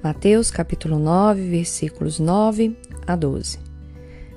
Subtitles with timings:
[0.00, 3.58] Mateus capítulo 9, versículos 9 a 12.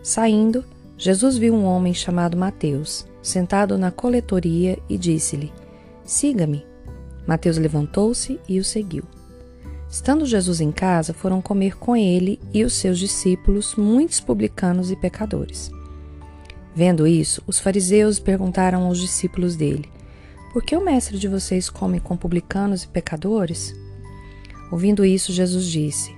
[0.01, 0.65] Saindo,
[0.97, 5.53] Jesus viu um homem chamado Mateus, sentado na coletoria e disse-lhe:
[6.03, 6.65] Siga-me.
[7.27, 9.03] Mateus levantou-se e o seguiu.
[9.87, 14.95] Estando Jesus em casa, foram comer com ele e os seus discípulos muitos publicanos e
[14.95, 15.69] pecadores.
[16.73, 19.87] Vendo isso, os fariseus perguntaram aos discípulos dele:
[20.51, 23.75] Por que o mestre de vocês come com publicanos e pecadores?
[24.71, 26.15] Ouvindo isso, Jesus disse: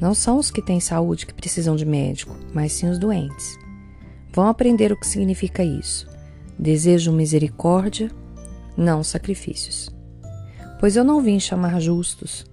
[0.00, 3.58] Não são os que têm saúde que precisam de médico, mas sim os doentes.
[4.32, 6.08] Vão aprender o que significa isso.
[6.58, 8.10] Desejo misericórdia,
[8.76, 9.94] não sacrifícios.
[10.80, 12.46] Pois eu não vim chamar justos,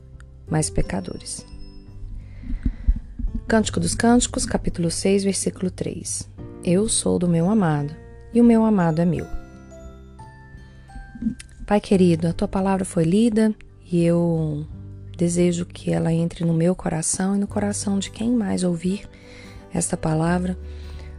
[0.50, 1.46] mas pecadores.
[3.48, 6.30] Cântico dos Cânticos, capítulo 6, versículo 3.
[6.64, 7.96] Eu sou do meu amado,
[8.34, 9.26] e o meu amado é meu.
[11.66, 13.54] Pai querido, a tua palavra foi lida
[13.92, 14.68] e eu
[15.20, 19.08] desejo que ela entre no meu coração e no coração de quem mais ouvir
[19.74, 20.58] esta palavra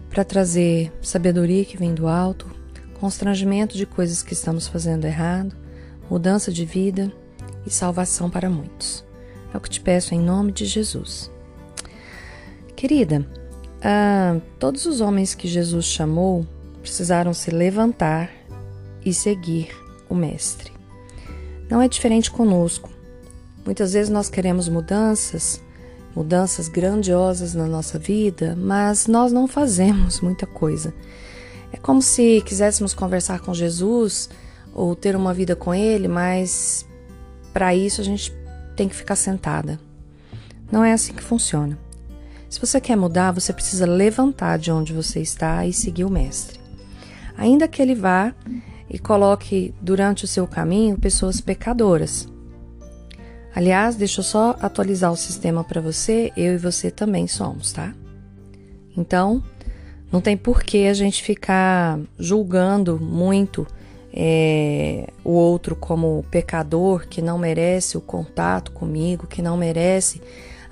[0.08, 2.46] para trazer sabedoria que vem do alto,
[2.98, 5.54] constrangimento de coisas que estamos fazendo errado,
[6.08, 7.12] mudança de vida
[7.66, 9.04] e salvação para muitos.
[9.52, 11.30] É o que te peço em nome de Jesus.
[12.74, 13.26] Querida,
[13.82, 16.46] ah, todos os homens que Jesus chamou
[16.80, 18.30] precisaram se levantar
[19.04, 19.68] e seguir
[20.08, 20.72] o Mestre.
[21.68, 22.89] Não é diferente conosco.
[23.70, 25.62] Muitas vezes nós queremos mudanças,
[26.12, 30.92] mudanças grandiosas na nossa vida, mas nós não fazemos muita coisa.
[31.72, 34.28] É como se quiséssemos conversar com Jesus
[34.74, 36.84] ou ter uma vida com Ele, mas
[37.52, 38.36] para isso a gente
[38.74, 39.78] tem que ficar sentada.
[40.72, 41.78] Não é assim que funciona.
[42.48, 46.58] Se você quer mudar, você precisa levantar de onde você está e seguir o Mestre.
[47.38, 48.34] Ainda que ele vá
[48.88, 52.28] e coloque durante o seu caminho pessoas pecadoras.
[53.54, 57.92] Aliás, deixa eu só atualizar o sistema para você, eu e você também somos, tá?
[58.96, 59.42] Então,
[60.12, 63.66] não tem por que a gente ficar julgando muito
[64.12, 70.20] é, o outro como pecador que não merece o contato comigo, que não merece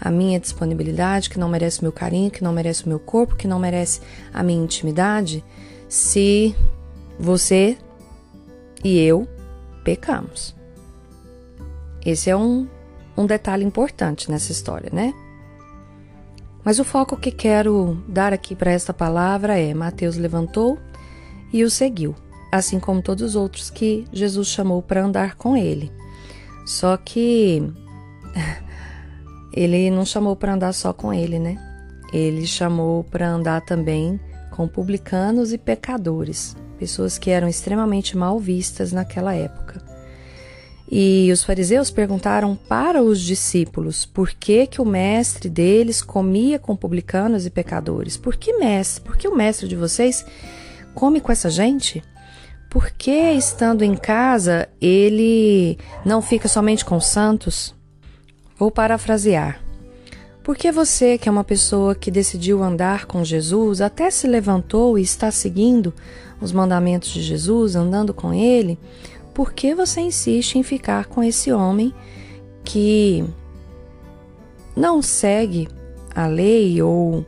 [0.00, 3.36] a minha disponibilidade, que não merece o meu carinho, que não merece o meu corpo,
[3.36, 4.00] que não merece
[4.32, 5.44] a minha intimidade,
[5.88, 6.54] se
[7.18, 7.76] você
[8.84, 9.26] e eu
[9.84, 10.57] pecamos.
[12.08, 12.66] Esse é um,
[13.14, 15.12] um detalhe importante nessa história, né?
[16.64, 20.78] Mas o foco que quero dar aqui para esta palavra é: Mateus levantou
[21.52, 22.14] e o seguiu,
[22.50, 25.92] assim como todos os outros que Jesus chamou para andar com ele.
[26.64, 27.62] Só que
[29.52, 31.58] ele não chamou para andar só com ele, né?
[32.10, 34.18] Ele chamou para andar também
[34.50, 39.87] com publicanos e pecadores, pessoas que eram extremamente mal vistas naquela época.
[40.90, 46.74] E os fariseus perguntaram para os discípulos por que, que o mestre deles comia com
[46.74, 48.16] publicanos e pecadores.
[48.16, 49.04] Por que mestre?
[49.04, 50.24] Por que o mestre de vocês
[50.94, 52.02] come com essa gente?
[52.70, 57.74] Por que, estando em casa, ele não fica somente com santos?
[58.56, 59.60] Vou parafrasear.
[60.42, 64.98] Por que você, que é uma pessoa que decidiu andar com Jesus, até se levantou
[64.98, 65.92] e está seguindo
[66.40, 68.78] os mandamentos de Jesus, andando com ele,
[69.38, 71.94] por que você insiste em ficar com esse homem
[72.64, 73.24] que
[74.74, 75.68] não segue
[76.12, 77.24] a lei ou,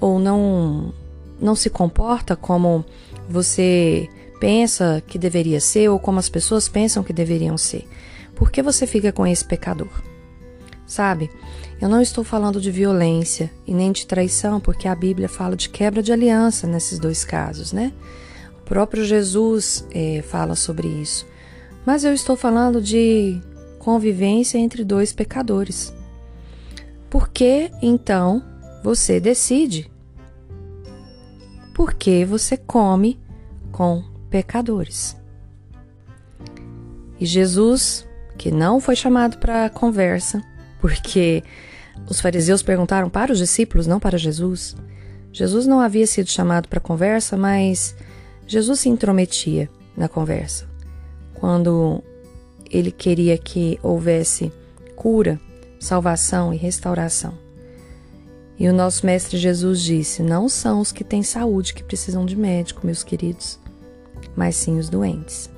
[0.00, 0.92] ou não,
[1.40, 2.84] não se comporta como
[3.28, 4.08] você
[4.40, 7.86] pensa que deveria ser ou como as pessoas pensam que deveriam ser?
[8.34, 10.02] Por que você fica com esse pecador?
[10.84, 11.30] Sabe,
[11.80, 15.68] eu não estou falando de violência e nem de traição, porque a Bíblia fala de
[15.68, 17.92] quebra de aliança nesses dois casos, né?
[18.60, 21.32] O próprio Jesus é, fala sobre isso.
[21.84, 23.40] Mas eu estou falando de
[23.78, 25.92] convivência entre dois pecadores.
[27.10, 28.42] Por que então
[28.82, 29.90] você decide?
[31.74, 33.20] Porque você come
[33.70, 35.16] com pecadores.
[37.20, 38.06] E Jesus,
[38.38, 40.42] que não foi chamado para conversa,
[40.80, 41.42] porque
[42.08, 44.74] os fariseus perguntaram para os discípulos, não para Jesus.
[45.32, 47.94] Jesus não havia sido chamado para conversa, mas
[48.46, 50.73] Jesus se intrometia na conversa
[51.34, 52.02] quando
[52.70, 54.52] ele queria que houvesse
[54.96, 55.40] cura,
[55.78, 57.34] salvação e restauração.
[58.58, 62.36] E o nosso Mestre Jesus disse: Não são os que têm saúde que precisam de
[62.36, 63.58] médico, meus queridos,
[64.36, 65.50] mas sim os doentes.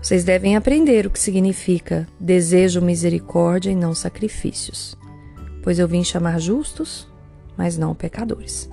[0.00, 4.94] Vocês devem aprender o que significa desejo misericórdia e não sacrifícios,
[5.62, 7.08] pois eu vim chamar justos,
[7.56, 8.68] mas não pecadores.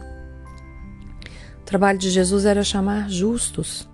[1.62, 3.88] O trabalho de Jesus era chamar justos,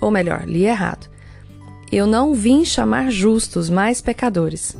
[0.00, 1.08] ou melhor, li errado.
[1.90, 4.76] Eu não vim chamar justos, mas pecadores.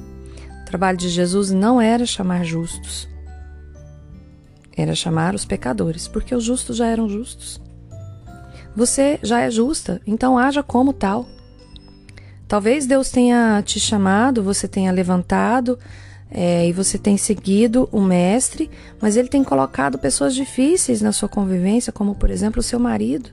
[0.63, 3.09] O trabalho de Jesus não era chamar justos,
[4.77, 7.61] era chamar os pecadores, porque os justos já eram justos.
[8.75, 11.27] Você já é justa, então haja como tal.
[12.49, 15.79] Talvez Deus tenha te chamado, você tenha levantado
[16.31, 18.69] é, e você tem seguido o Mestre,
[19.01, 23.31] mas ele tem colocado pessoas difíceis na sua convivência, como por exemplo o seu marido,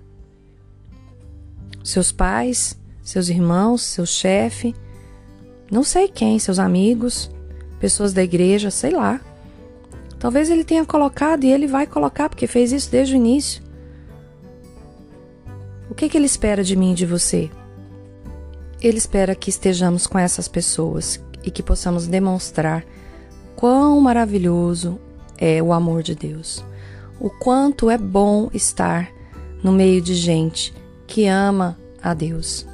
[1.83, 4.75] seus pais, seus irmãos, seu chefe,
[5.71, 7.31] não sei quem, seus amigos,
[7.79, 9.21] pessoas da igreja, sei lá.
[10.19, 13.63] Talvez ele tenha colocado e ele vai colocar, porque fez isso desde o início.
[15.89, 17.49] O que, que ele espera de mim e de você?
[18.81, 22.85] Ele espera que estejamos com essas pessoas e que possamos demonstrar
[23.55, 24.99] quão maravilhoso
[25.37, 26.63] é o amor de Deus,
[27.19, 29.11] o quanto é bom estar
[29.63, 30.73] no meio de gente
[31.11, 32.65] que ama a Deus.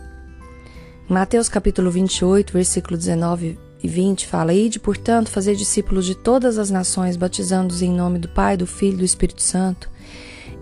[1.09, 6.69] Mateus capítulo 28, versículo 19 e 20 fala: Ide, portanto, fazer discípulos de todas as
[6.69, 9.89] nações, batizando-os em nome do Pai, do Filho e do Espírito Santo,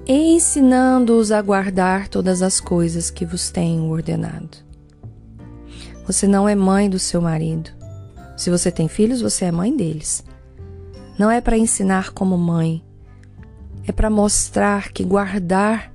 [0.07, 4.57] ensinando-os a guardar todas as coisas que vos tenho ordenado.
[6.07, 7.71] Você não é mãe do seu marido.
[8.37, 10.23] Se você tem filhos, você é mãe deles.
[11.19, 12.81] Não é para ensinar como mãe,
[13.85, 15.93] é para mostrar que guardar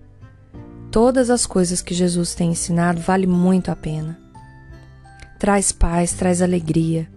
[0.90, 4.30] todas as coisas que Jesus tem ensinado vale muito a pena
[5.40, 7.08] traz paz, traz alegria.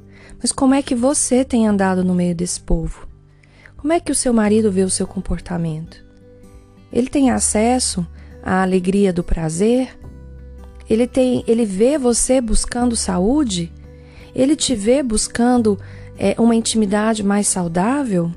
[0.42, 3.06] Mas como é que você tem andado no meio desse povo?
[3.76, 6.02] Como é que o seu marido vê o seu comportamento?
[6.92, 8.08] Ele tem acesso
[8.42, 9.90] à alegria do prazer?
[10.90, 13.74] Ele tem, ele vê você buscando saúde?
[14.34, 15.78] Ele te vê buscando
[16.18, 18.32] é, uma intimidade mais saudável?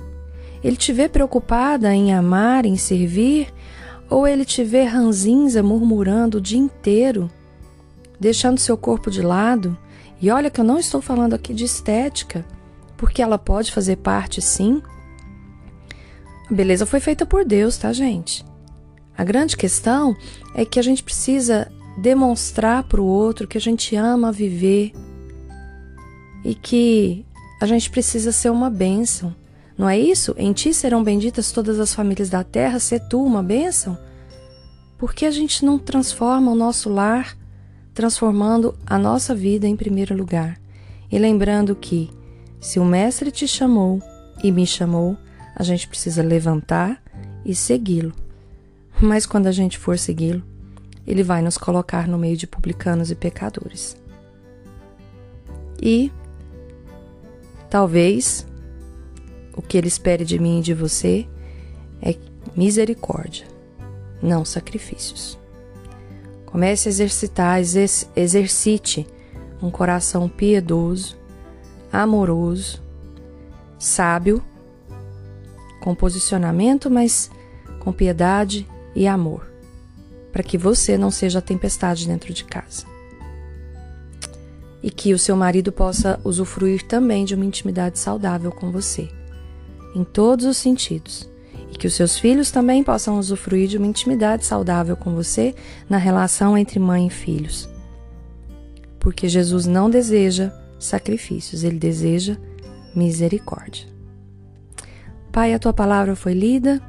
[0.65, 3.55] Ele te vê preocupada em amar, em servir?
[4.09, 7.31] Ou ele te vê ranzinza murmurando o dia inteiro?
[8.19, 9.77] deixando seu corpo de lado.
[10.21, 12.45] E olha que eu não estou falando aqui de estética,
[12.97, 14.83] porque ela pode fazer parte sim.
[16.51, 18.45] A beleza foi feita por Deus, tá, gente?
[19.17, 20.17] A grande questão
[20.55, 24.93] é que a gente precisa demonstrar para o outro que a gente ama viver
[26.45, 27.25] e que
[27.61, 29.35] a gente precisa ser uma bênção.
[29.77, 30.35] Não é isso?
[30.39, 33.99] Em ti serão benditas todas as famílias da terra, ser tu uma bênção?
[34.97, 37.37] Por que a gente não transforma o nosso lar
[37.93, 40.61] transformando a nossa vida em primeiro lugar
[41.11, 42.11] e lembrando que,
[42.61, 44.03] se o Mestre te chamou
[44.43, 45.17] e me chamou,
[45.55, 47.03] a gente precisa levantar
[47.45, 48.13] e segui-lo.
[49.01, 50.43] Mas quando a gente for segui-lo,
[51.07, 53.97] ele vai nos colocar no meio de publicanos e pecadores.
[55.81, 56.11] E
[57.71, 58.47] talvez
[59.57, 61.27] o que ele espere de mim e de você
[62.03, 62.15] é
[62.55, 63.47] misericórdia,
[64.23, 65.39] não sacrifícios.
[66.45, 67.59] Comece a exercitar,
[68.15, 69.07] exercite
[69.61, 71.17] um coração piedoso,
[71.93, 72.83] amoroso,
[73.79, 74.43] sábio,
[75.81, 77.31] com posicionamento, mas
[77.81, 79.51] com piedade e amor,
[80.33, 82.85] para que você não seja a tempestade dentro de casa.
[84.83, 89.09] E que o seu marido possa usufruir também de uma intimidade saudável com você,
[89.97, 91.27] em todos os sentidos
[91.73, 95.55] e que os seus filhos também possam usufruir de uma intimidade saudável com você
[95.89, 97.67] na relação entre mãe e filhos.
[99.01, 102.37] Porque Jesus não deseja sacrifícios, ele deseja
[102.95, 103.87] misericórdia.
[105.33, 106.81] Pai, a tua palavra foi lida,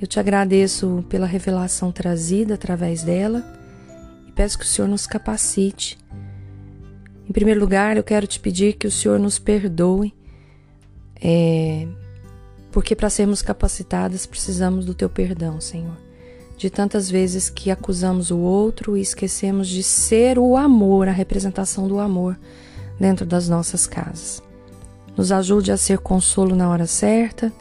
[0.00, 3.44] eu te agradeço pela revelação trazida através dela
[4.26, 5.96] e peço que o Senhor nos capacite.
[7.28, 10.12] Em primeiro lugar, eu quero te pedir que o Senhor nos perdoe.
[11.20, 11.86] É,
[12.74, 15.96] porque para sermos capacitadas precisamos do teu perdão, Senhor.
[16.58, 21.86] De tantas vezes que acusamos o outro e esquecemos de ser o amor, a representação
[21.86, 22.36] do amor
[22.98, 24.42] dentro das nossas casas.
[25.16, 27.52] Nos ajude a ser consolo na hora certa,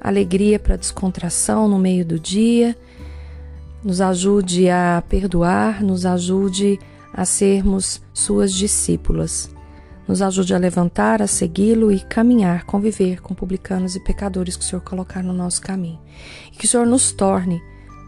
[0.00, 2.74] alegria para descontração no meio do dia,
[3.82, 6.80] nos ajude a perdoar, nos ajude
[7.12, 9.50] a sermos suas discípulas.
[10.06, 14.66] Nos ajude a levantar, a segui-lo e caminhar, conviver com publicanos e pecadores que o
[14.66, 16.00] Senhor colocar no nosso caminho.
[16.52, 17.62] E que o Senhor nos torne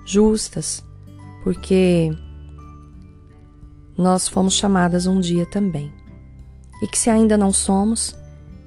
[0.04, 0.84] justas,
[1.42, 2.14] porque
[3.96, 5.90] nós fomos chamadas um dia também.
[6.82, 8.14] E que se ainda não somos,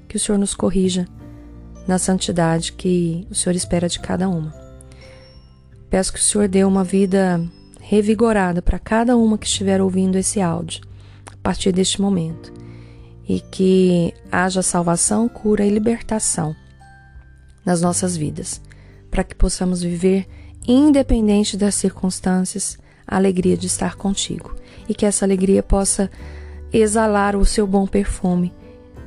[0.08, 1.08] que o Senhor nos corrija
[1.88, 4.54] na santidade que o Senhor espera de cada uma.
[5.88, 7.40] Peço que o Senhor dê uma vida
[7.80, 10.82] revigorada para cada uma que estiver ouvindo esse áudio
[11.32, 12.54] a partir deste momento
[13.30, 16.56] e que haja salvação, cura e libertação
[17.64, 18.60] nas nossas vidas,
[19.12, 20.28] para que possamos viver
[20.68, 24.56] independente das circunstâncias, a alegria de estar contigo
[24.88, 26.10] e que essa alegria possa
[26.74, 28.52] exalar o seu bom perfume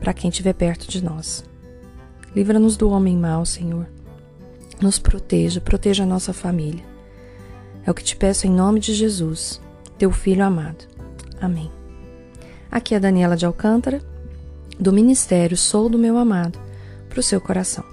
[0.00, 1.44] para quem estiver perto de nós.
[2.34, 3.88] Livra-nos do homem mau, Senhor.
[4.80, 6.84] Nos proteja, proteja a nossa família.
[7.84, 9.60] É o que te peço em nome de Jesus,
[9.98, 10.84] teu filho amado.
[11.40, 11.70] Amém.
[12.70, 14.00] Aqui é Daniela de Alcântara,
[14.78, 16.58] do Ministério Sou do Meu Amado,
[17.08, 17.91] para o seu coração.